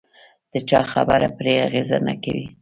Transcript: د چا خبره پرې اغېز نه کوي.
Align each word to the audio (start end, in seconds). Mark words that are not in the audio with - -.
د 0.53 0.55
چا 0.69 0.81
خبره 0.91 1.27
پرې 1.37 1.53
اغېز 1.67 1.91
نه 2.07 2.13
کوي. 2.23 2.45